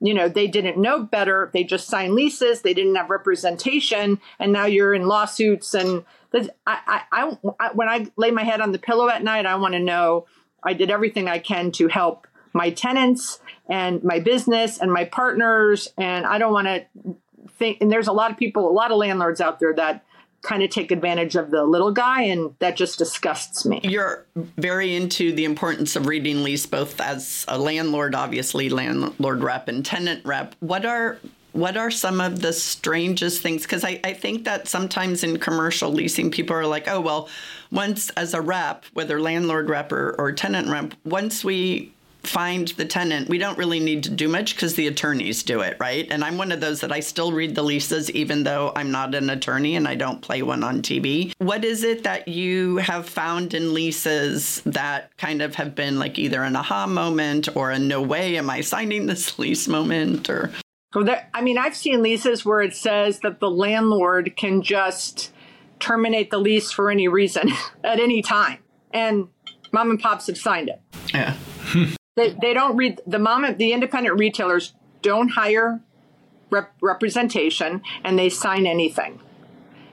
[0.00, 1.50] you know they didn't know better.
[1.52, 2.62] They just signed leases.
[2.62, 4.20] They didn't have representation.
[4.38, 5.74] And now you're in lawsuits.
[5.74, 9.46] And I, I, I, I when i lay my head on the pillow at night
[9.46, 10.26] i want to know
[10.62, 15.88] i did everything i can to help my tenants and my business and my partners.
[15.96, 16.86] And i don't want to
[17.58, 20.04] think and there's a lot of people a lot of landlords out there that
[20.42, 23.80] kind of take advantage of the little guy and that just disgusts me.
[23.82, 29.68] You're very into the importance of reading lease both as a landlord obviously landlord rep
[29.68, 30.54] and tenant rep.
[30.60, 31.18] What are
[31.52, 35.90] what are some of the strangest things because I, I think that sometimes in commercial
[35.90, 37.28] leasing people are like oh well
[37.72, 41.92] once as a rep whether landlord rep or, or tenant rep once we
[42.28, 45.76] find the tenant, we don't really need to do much because the attorneys do it,
[45.80, 46.06] right?
[46.10, 49.14] And I'm one of those that I still read the leases even though I'm not
[49.14, 51.32] an attorney and I don't play one on TV.
[51.38, 56.18] What is it that you have found in leases that kind of have been like
[56.18, 60.52] either an aha moment or a no way am I signing this lease moment or
[60.94, 65.32] well, there, I mean, I've seen leases where it says that the landlord can just
[65.80, 67.50] terminate the lease for any reason
[67.84, 68.60] at any time.
[68.92, 69.28] And
[69.70, 70.80] mom and pops have signed it.
[71.12, 71.34] Yeah.
[71.34, 71.94] Hmm.
[72.18, 75.80] They, they don't read the mom the independent retailers don't hire
[76.50, 79.20] rep, representation and they sign anything.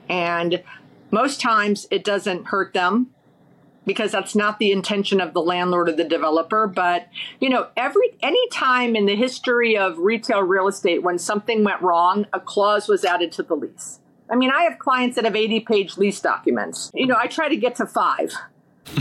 [0.09, 0.63] And
[1.11, 3.11] most times it doesn't hurt them
[3.85, 6.65] because that's not the intention of the landlord or the developer.
[6.65, 7.09] But
[7.39, 11.79] you know every any time in the history of retail real estate when something went
[11.83, 13.99] wrong a clause was added to the lease.
[14.31, 16.89] I mean i have clients that have 80 page lease documents.
[16.95, 18.33] You know i try to get to 5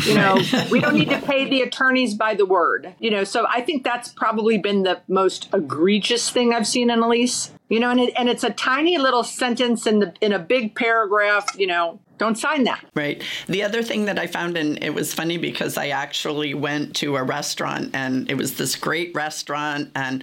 [0.04, 0.38] you know,
[0.70, 2.94] we don't need to pay the attorneys by the word.
[2.98, 7.00] You know, so I think that's probably been the most egregious thing I've seen in
[7.00, 7.52] a lease.
[7.68, 10.74] You know, and it, and it's a tiny little sentence in the in a big
[10.74, 11.48] paragraph.
[11.58, 12.84] You know, don't sign that.
[12.94, 13.22] Right.
[13.46, 17.16] The other thing that I found, and it was funny because I actually went to
[17.16, 20.22] a restaurant and it was this great restaurant and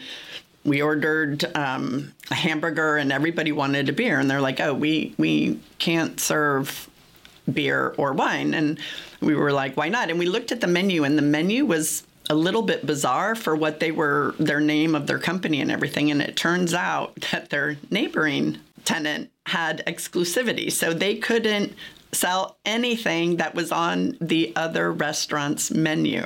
[0.63, 5.15] we ordered um, a hamburger and everybody wanted a beer and they're like, oh, we
[5.17, 6.89] we can't serve
[7.52, 8.54] beer or wine.
[8.54, 8.80] And
[9.20, 10.10] we were like, why not?
[10.10, 13.56] And we looked at the menu, and the menu was a little bit bizarre for
[13.56, 16.12] what they were, their name of their company and everything.
[16.12, 20.72] And it turns out that their neighboring tenant had exclusivity.
[20.72, 21.74] So they couldn't
[22.14, 26.26] sell anything that was on the other restaurant's menu.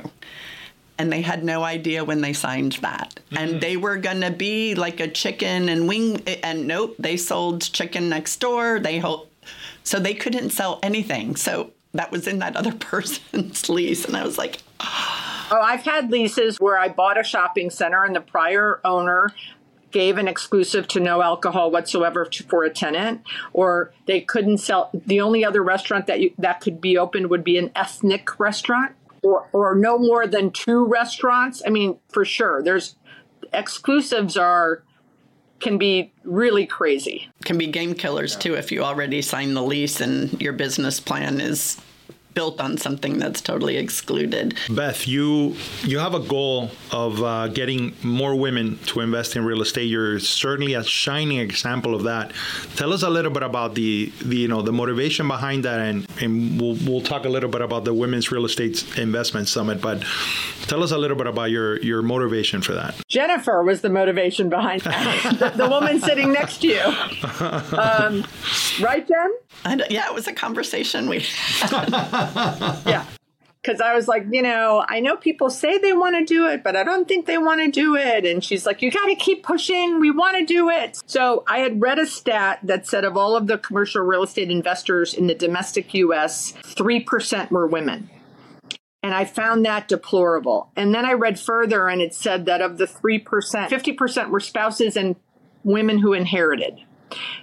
[0.98, 3.20] And they had no idea when they signed that.
[3.30, 3.36] Mm-hmm.
[3.36, 6.22] And they were going to be like a chicken and wing.
[6.42, 8.80] And nope, they sold chicken next door.
[8.80, 9.26] They ho-
[9.86, 11.36] So they couldn't sell anything.
[11.36, 14.04] So that was in that other person's lease.
[14.04, 15.22] And I was like, oh.
[15.48, 19.32] Oh, I've had leases where I bought a shopping center and the prior owner
[19.92, 23.22] gave an exclusive to no alcohol whatsoever to, for a tenant,
[23.52, 24.90] or they couldn't sell.
[24.92, 28.96] The only other restaurant that you, that could be opened would be an ethnic restaurant,
[29.22, 31.62] or or no more than two restaurants.
[31.64, 32.96] I mean, for sure, there's
[33.52, 34.82] exclusives are
[35.60, 37.28] can be really crazy.
[37.44, 41.40] Can be game killers too if you already signed the lease and your business plan
[41.40, 41.80] is
[42.36, 44.54] built on something that's totally excluded.
[44.70, 49.62] Beth, you you have a goal of uh, getting more women to invest in real
[49.62, 49.88] estate.
[49.88, 52.32] You're certainly a shining example of that.
[52.76, 56.06] Tell us a little bit about the, the you know the motivation behind that, and
[56.20, 59.80] and we'll we'll talk a little bit about the Women's Real Estate Investment Summit.
[59.80, 60.04] But
[60.66, 62.94] tell us a little bit about your your motivation for that.
[63.08, 65.38] Jennifer was the motivation behind that.
[65.38, 66.80] the, the, woman sitting next to you,
[67.78, 68.24] um,
[68.80, 69.32] right, Jen?
[69.64, 71.18] Yeah, it was a conversation we.
[71.70, 73.04] yeah.
[73.62, 76.62] Because I was like, you know, I know people say they want to do it,
[76.62, 78.24] but I don't think they want to do it.
[78.24, 79.98] And she's like, you got to keep pushing.
[79.98, 81.02] We want to do it.
[81.06, 84.52] So I had read a stat that said of all of the commercial real estate
[84.52, 88.08] investors in the domestic US, 3% were women.
[89.02, 90.70] And I found that deplorable.
[90.76, 94.96] And then I read further and it said that of the 3%, 50% were spouses
[94.96, 95.16] and
[95.64, 96.78] women who inherited.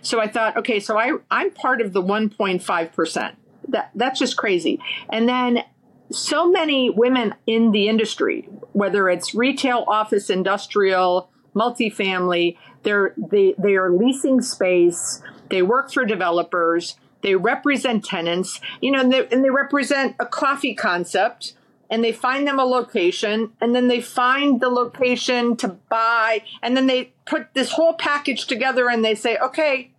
[0.01, 3.35] So I thought, okay, so I, I'm part of the 1.5%
[3.69, 4.79] that that's just crazy.
[5.09, 5.63] And then
[6.11, 13.75] so many women in the industry, whether it's retail, office, industrial, multifamily, they're they they
[13.75, 15.21] are leasing space.
[15.49, 16.97] They work for developers.
[17.21, 21.53] They represent tenants, you know, and they, and they represent a coffee concept.
[21.93, 26.75] And they find them a location, and then they find the location to buy, and
[26.75, 29.93] then they put this whole package together, and they say, "Okay,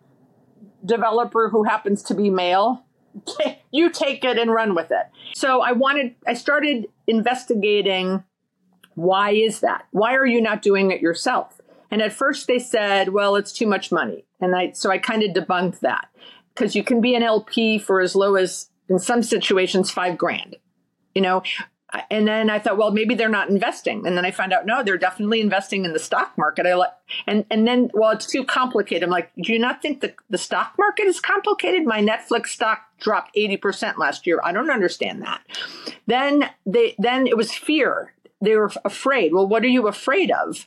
[0.84, 2.84] developer who happens to be male,
[3.70, 5.06] you take it and run with it.
[5.34, 8.24] So I wanted, I started investigating
[8.94, 9.86] why is that?
[9.90, 11.60] Why are you not doing it yourself?
[11.90, 14.24] And at first they said, well, it's too much money.
[14.40, 16.08] And I, so I kind of debunked that
[16.54, 20.56] because you can be an LP for as low as, in some situations, five grand.
[21.14, 21.42] You know,
[22.10, 24.06] and then I thought, well, maybe they're not investing.
[24.06, 26.66] And then I found out, no, they're definitely investing in the stock market.
[26.66, 29.04] I let, and, and then, well, it's too complicated.
[29.04, 31.84] I'm like, do you not think the, the stock market is complicated?
[31.84, 34.40] My Netflix stock dropped 80% last year.
[34.42, 35.42] I don't understand that.
[36.06, 38.12] Then they, then it was fear.
[38.40, 39.32] They were afraid.
[39.32, 40.66] Well, what are you afraid of?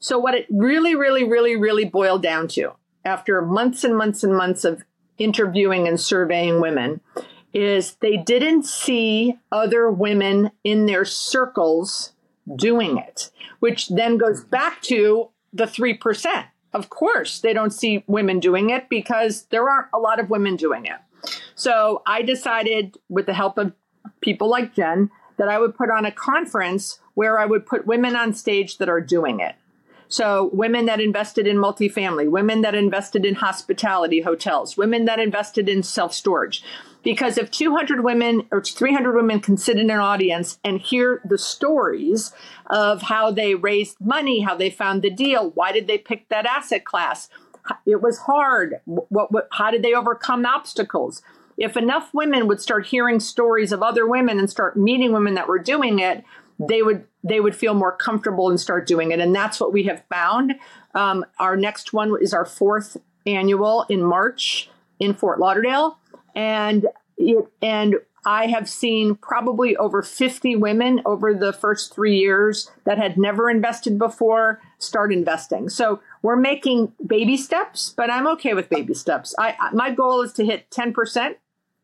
[0.00, 2.72] So what it really, really, really, really boiled down to
[3.04, 4.82] after months and months and months of
[5.18, 7.00] interviewing and surveying women
[7.52, 12.12] is they didn't see other women in their circles
[12.56, 14.48] doing it, which then goes hmm.
[14.50, 16.44] back to the 3%.
[16.72, 20.56] Of course, they don't see women doing it because there aren't a lot of women
[20.56, 20.96] doing it.
[21.54, 23.72] So I decided, with the help of
[24.22, 28.16] people like Jen, that I would put on a conference where I would put women
[28.16, 29.54] on stage that are doing it.
[30.12, 35.70] So, women that invested in multifamily, women that invested in hospitality hotels, women that invested
[35.70, 36.62] in self storage.
[37.02, 41.38] Because if 200 women or 300 women can sit in an audience and hear the
[41.38, 42.30] stories
[42.66, 46.44] of how they raised money, how they found the deal, why did they pick that
[46.44, 47.30] asset class?
[47.86, 48.82] It was hard.
[48.84, 51.22] What, what, how did they overcome obstacles?
[51.56, 55.48] If enough women would start hearing stories of other women and start meeting women that
[55.48, 56.22] were doing it,
[56.58, 59.20] they would they would feel more comfortable and start doing it.
[59.20, 60.54] And that's what we have found.
[60.94, 65.98] Um, our next one is our fourth annual in March in Fort Lauderdale
[66.34, 66.86] and
[67.16, 72.98] it, and I have seen probably over 50 women over the first three years that
[72.98, 75.68] had never invested before start investing.
[75.68, 79.34] So we're making baby steps, but I'm okay with baby steps.
[79.38, 81.34] I, my goal is to hit 10%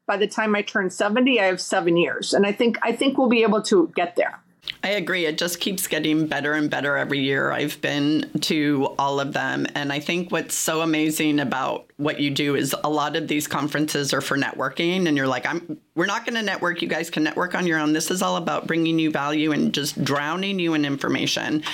[0.07, 1.41] by the time I turn 70.
[1.41, 4.41] I have seven years, and I think I think we'll be able to get there.
[4.83, 5.27] I agree.
[5.27, 7.51] It just keeps getting better and better every year.
[7.51, 9.67] I've been to all of them.
[9.75, 13.47] And I think what's so amazing about what you do is a lot of these
[13.49, 15.09] conferences are for networking.
[15.09, 16.81] And you're like, I'm, we're not going to network.
[16.81, 17.93] You guys can network on your own.
[17.93, 21.65] This is all about bringing you value and just drowning you in information.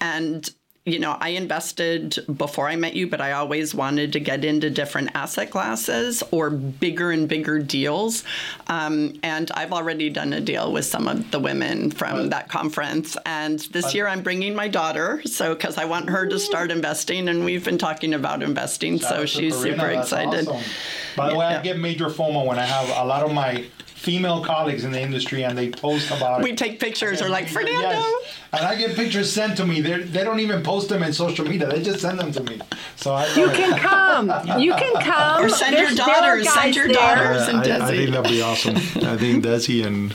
[0.00, 0.48] And
[0.84, 4.68] you know, I invested before I met you, but I always wanted to get into
[4.68, 8.24] different asset classes or bigger and bigger deals.
[8.66, 13.16] Um, and I've already done a deal with some of the women from that conference.
[13.24, 17.28] And this year I'm bringing my daughter, so because I want her to start investing,
[17.28, 20.48] and we've been talking about investing, so she's super excited.
[20.48, 20.72] Awesome.
[21.16, 23.66] By the yeah, way, I get major FOMO when I have a lot of my
[24.02, 26.44] female colleagues in the industry and they post about it.
[26.44, 27.80] We take pictures or like Fernando.
[27.80, 28.36] Yes.
[28.52, 29.80] And I get pictures sent to me.
[29.80, 31.68] They they don't even post them in social media.
[31.68, 32.60] They just send them to me.
[32.96, 34.60] So I You can come.
[34.60, 35.44] You can come.
[35.44, 36.52] Or send There's your daughters.
[36.52, 37.80] Send your daughters and Desi.
[37.80, 38.76] I, I think that'd be awesome.
[38.76, 40.12] I think Desi and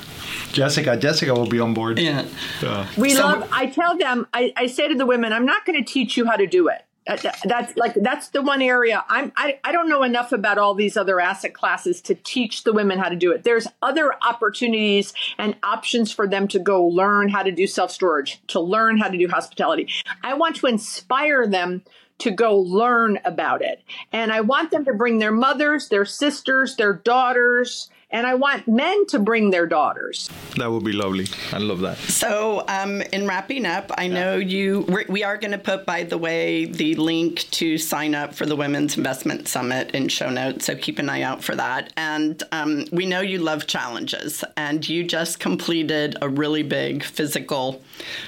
[0.51, 1.97] Jessica, Jessica will be on board.
[1.97, 2.25] Yeah.
[2.61, 2.87] yeah.
[2.97, 5.81] We so, love I tell them I, I say to the women, I'm not going
[5.81, 6.86] to teach you how to do it.
[7.07, 10.73] Uh, that's like that's the one area I'm I, I don't know enough about all
[10.73, 13.43] these other asset classes to teach the women how to do it.
[13.43, 18.59] There's other opportunities and options for them to go learn how to do self-storage, to
[18.59, 19.87] learn how to do hospitality.
[20.23, 21.83] I want to inspire them
[22.19, 23.83] to go learn about it.
[24.11, 28.67] And I want them to bring their mothers, their sisters, their daughters, and I want
[28.69, 30.29] men to bring their daughters.
[30.55, 31.27] That would be lovely.
[31.51, 31.97] I love that.
[31.97, 36.03] So, um, in wrapping up, I know you, we're, we are going to put, by
[36.03, 40.65] the way, the link to sign up for the Women's Investment Summit in show notes.
[40.65, 41.91] So, keep an eye out for that.
[41.97, 47.81] And um, we know you love challenges, and you just completed a really big physical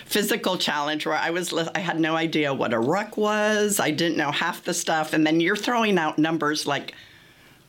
[0.05, 3.79] physical challenge where I was I had no idea what a ruck was.
[3.79, 6.93] I didn't know half the stuff, and then you're throwing out numbers like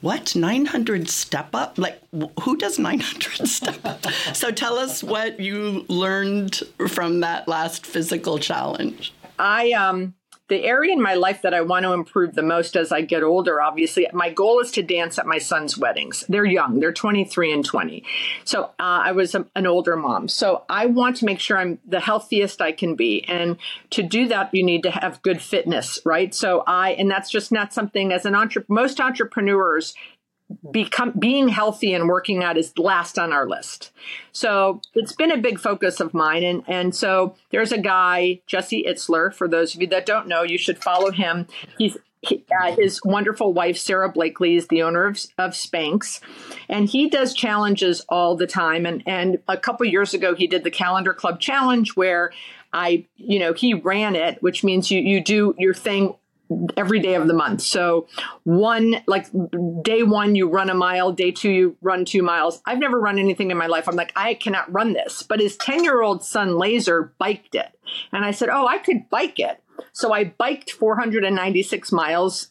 [0.01, 0.35] what?
[0.35, 1.79] 900 step up?
[1.79, 2.01] Like
[2.43, 4.07] who does 900 step up?
[4.35, 9.13] So tell us what you learned from that last physical challenge.
[9.39, 10.15] I um
[10.51, 13.23] the area in my life that I want to improve the most as I get
[13.23, 16.25] older, obviously, my goal is to dance at my son's weddings.
[16.29, 18.05] They're young, they're 23 and 20.
[18.45, 20.29] So uh, I was a, an older mom.
[20.29, 23.25] So I want to make sure I'm the healthiest I can be.
[23.29, 23.57] And
[23.91, 26.35] to do that, you need to have good fitness, right?
[26.35, 29.95] So I, and that's just not something as an entrepreneur, most entrepreneurs,
[30.71, 33.93] become being healthy and working out is last on our list.
[34.33, 36.43] So it's been a big focus of mine.
[36.43, 40.43] And, and so there's a guy, Jesse Itzler, for those of you that don't know,
[40.43, 41.47] you should follow him.
[41.79, 46.21] He's he, uh, his wonderful wife, Sara Blakely, is the owner of, of Spanx,
[46.69, 48.85] and he does challenges all the time.
[48.85, 52.31] And, and a couple years ago, he did the Calendar Club Challenge where
[52.73, 56.15] I, you know, he ran it, which means you, you do your thing
[56.77, 57.61] every day of the month.
[57.63, 58.07] So
[58.45, 59.27] one like
[59.83, 62.61] day one you run a mile, day two you run two miles.
[62.67, 63.89] I've never run anything in my life.
[63.89, 65.23] I'm like I cannot run this.
[65.23, 67.73] But his 10-year-old son Lazer biked it.
[68.13, 72.51] And I said, "Oh, I could bike it." So I biked 496 miles,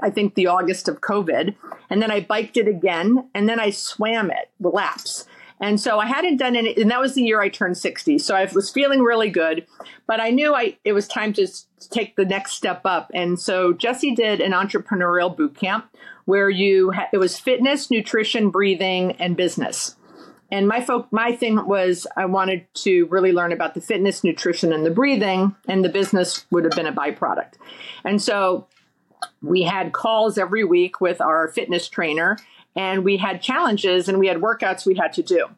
[0.00, 1.54] I think the August of COVID,
[1.90, 5.26] and then I biked it again, and then I swam it, the laps.
[5.60, 8.18] And so I hadn't done any, and that was the year I turned 60.
[8.18, 9.66] So I was feeling really good,
[10.06, 11.46] but I knew I it was time to
[11.90, 13.10] take the next step up.
[13.14, 15.86] And so Jesse did an entrepreneurial boot camp
[16.26, 19.96] where you ha- it was fitness, nutrition, breathing, and business.
[20.50, 24.72] And my folk, my thing was I wanted to really learn about the fitness, nutrition,
[24.72, 27.54] and the breathing, and the business would have been a byproduct.
[28.04, 28.66] And so
[29.42, 32.38] we had calls every week with our fitness trainer
[32.78, 35.48] and we had challenges and we had workouts we had to do.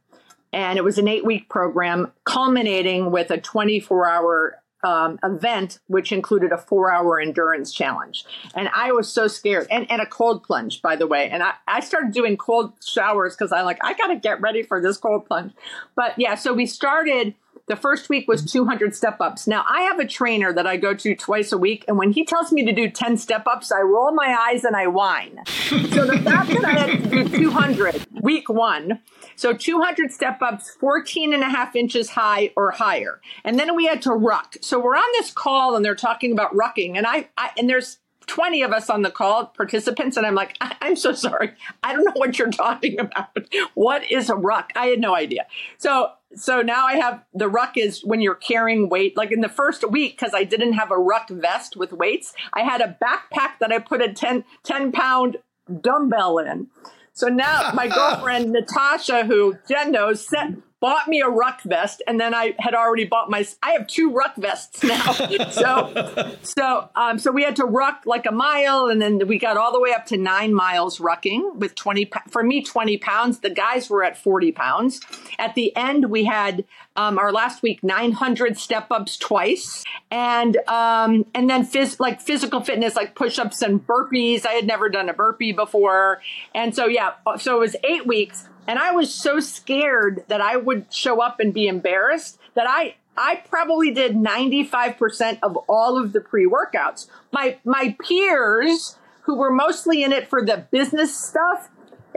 [0.54, 6.12] And it was an eight week program culminating with a 24 hour um, event, which
[6.12, 8.24] included a four hour endurance challenge.
[8.54, 9.66] And I was so scared.
[9.70, 11.28] And, and a cold plunge, by the way.
[11.28, 14.62] And I, I started doing cold showers because I'm like, I got to get ready
[14.62, 15.52] for this cold plunge.
[15.94, 17.34] But yeah, so we started
[17.70, 18.64] the first week was mm-hmm.
[18.64, 19.46] 200 step ups.
[19.46, 22.24] Now, I have a trainer that I go to twice a week, and when he
[22.24, 25.38] tells me to do 10 step ups, I roll my eyes and I whine.
[25.46, 29.00] so the fact that I had to do 200 week one,
[29.36, 33.20] so 200 step ups, 14 and a half inches high or higher.
[33.44, 34.56] And then we had to ruck.
[34.60, 37.98] So we're on this call and they're talking about rucking, and I, I and there's
[38.26, 41.52] 20 of us on the call, participants, and I'm like, I- am so sorry.
[41.82, 43.28] I don't know what you're talking about.
[43.74, 44.72] What is a ruck?
[44.76, 45.46] I had no idea.
[45.78, 49.16] So so now I have the ruck is when you're carrying weight.
[49.16, 52.60] Like in the first week, because I didn't have a ruck vest with weights, I
[52.62, 55.38] had a backpack that I put a 10, 10 pound
[55.80, 56.68] dumbbell in.
[57.12, 60.50] So now my girlfriend Natasha, who Jen knows, set
[60.80, 63.46] bought me a ruck vest, and then I had already bought my.
[63.62, 65.12] I have two ruck vests now.
[65.50, 69.56] so, so, um, so we had to ruck like a mile, and then we got
[69.56, 72.10] all the way up to nine miles rucking with twenty.
[72.30, 73.40] For me, twenty pounds.
[73.40, 75.00] The guys were at forty pounds.
[75.38, 76.64] At the end, we had
[76.96, 82.60] um, our last week 900 step ups twice and um, and then phys- like physical
[82.60, 86.20] fitness like push-ups and burpees i had never done a burpee before
[86.54, 90.56] and so yeah so it was eight weeks and I was so scared that I
[90.56, 96.12] would show up and be embarrassed that I I probably did 95% of all of
[96.12, 97.08] the pre-workouts.
[97.32, 101.68] My my peers who were mostly in it for the business stuff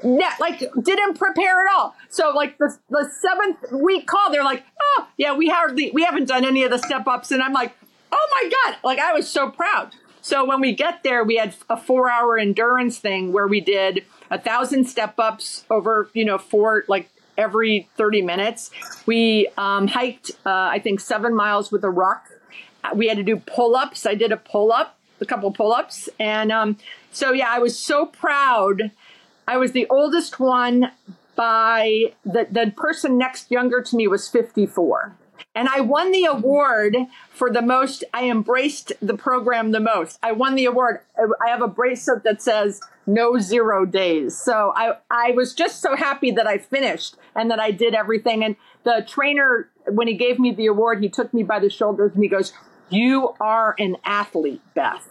[0.04, 1.96] net like didn't prepare at all.
[2.10, 6.28] So like the the seventh week call, they're like, oh yeah, we hardly we haven't
[6.28, 7.76] done any of the step ups, and I'm like,
[8.12, 9.94] oh my god, like I was so proud.
[10.22, 14.06] So when we get there, we had a four hour endurance thing where we did
[14.34, 18.70] a thousand step ups over you know four like every 30 minutes.
[19.08, 22.30] We um, hiked, uh, I think, seven miles with a ruck.
[22.94, 24.06] We had to do pull ups.
[24.06, 26.10] I did a pull up, a couple pull ups.
[26.20, 26.78] And um,
[27.12, 28.92] so, yeah, I was so proud
[29.48, 30.92] I was the oldest one
[31.36, 35.16] by the, the person next younger to me was 54.
[35.56, 36.96] And I won the award
[37.32, 40.18] for the most, I embraced the program the most.
[40.24, 41.02] I won the award.
[41.18, 44.38] I have a bracelet that says no zero days.
[44.38, 48.44] So I, I was just so happy that I finished and that I did everything.
[48.44, 52.14] And the trainer, when he gave me the award, he took me by the shoulders
[52.14, 52.54] and he goes,
[52.90, 55.08] You are an athlete, Beth.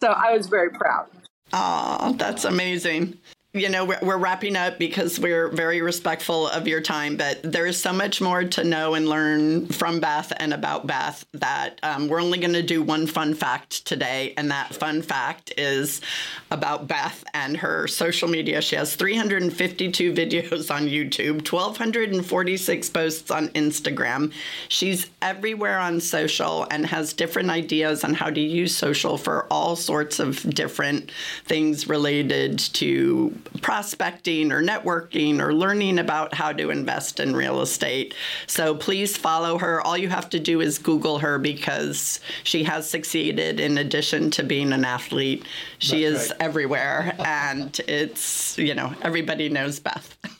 [0.00, 1.08] So I was very proud.
[1.52, 3.18] Oh, that's amazing
[3.54, 7.64] you know, we're, we're, wrapping up because we're very respectful of your time, but there
[7.64, 12.08] is so much more to know and learn from Beth and about Beth that um,
[12.08, 14.34] we're only going to do one fun fact today.
[14.36, 16.02] And that fun fact is
[16.50, 18.60] about Beth and her social media.
[18.60, 24.30] She has 352 videos on YouTube, 1,246 posts on Instagram.
[24.68, 29.74] She's everywhere on social and has different ideas on how to use social for all
[29.74, 31.10] sorts of different
[31.46, 38.14] things related to prospecting or networking or learning about how to invest in real estate.
[38.46, 39.80] So please follow her.
[39.80, 44.42] All you have to do is Google her because she has succeeded in addition to
[44.42, 45.44] being an athlete.
[45.78, 46.40] She That's is right.
[46.40, 50.16] everywhere and it's, you know, everybody knows Beth.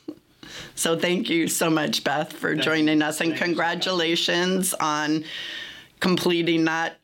[0.75, 5.25] So thank you so much, Beth, for joining us, and congratulations on
[5.99, 6.99] completing that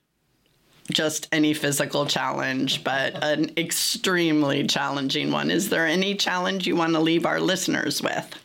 [0.91, 5.49] just any physical challenge, but an extremely challenging one.
[5.49, 8.35] Is there any challenge you want to leave our listeners with?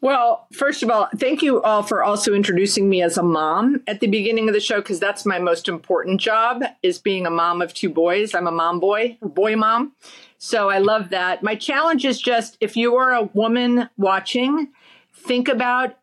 [0.00, 4.00] Well, first of all, thank you all for also introducing me as a mom at
[4.00, 7.62] the beginning of the show because that's my most important job is being a mom
[7.62, 8.34] of two boys.
[8.34, 9.92] I'm a mom boy, boy mom.
[10.38, 11.44] So I love that.
[11.44, 14.72] My challenge is just if you are a woman watching,
[15.14, 15.96] think about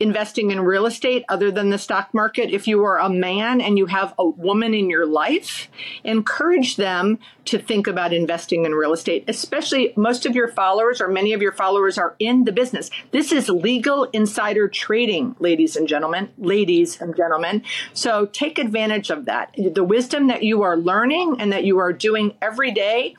[0.00, 2.50] investing in real estate other than the stock market.
[2.50, 5.68] If you are a man and you have a woman in your life,
[6.04, 11.08] encourage them to think about investing in real estate, especially most of your followers or
[11.08, 12.90] many of your followers are in the business.
[13.10, 17.64] This is legal insider trading, ladies and gentlemen, ladies and gentlemen.
[17.92, 19.52] So take advantage of that.
[19.56, 23.16] The wisdom that you are learning and that you are doing every day,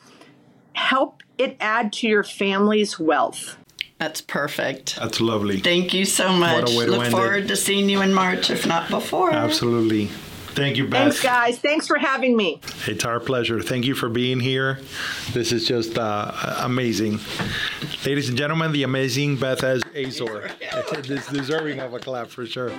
[0.71, 3.57] help it add to your family's wealth.
[3.99, 4.95] That's perfect.
[4.95, 5.59] That's lovely.
[5.59, 6.71] Thank you so much.
[6.71, 7.47] Look forward it.
[7.49, 9.33] to seeing you in March, if not before.
[9.33, 10.09] Absolutely.
[10.55, 11.13] Thank you, Beth.
[11.13, 11.59] Thanks, guys.
[11.59, 12.59] Thanks for having me.
[12.87, 13.61] It's our pleasure.
[13.61, 14.79] Thank you for being here.
[15.31, 17.19] This is just uh, amazing.
[18.05, 20.49] Ladies and gentlemen, the amazing Beth Azor.
[21.03, 22.71] this is deserving of a clap for sure.